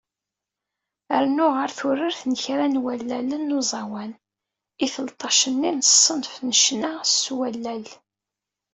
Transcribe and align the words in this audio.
Rnu 1.23 1.47
ɣer 1.55 1.69
turart 1.77 2.21
n 2.25 2.33
kra 2.43 2.65
n 2.69 2.81
wallalen 2.83 3.41
n 3.47 3.55
uẓawan, 3.57 4.11
i 4.83 4.87
telṭac-nni 4.93 5.71
n 5.77 5.87
ṣṣenf 5.93 6.33
n 6.47 6.49
ccna 6.61 6.93
s 7.05 7.25
wallal. 7.37 7.85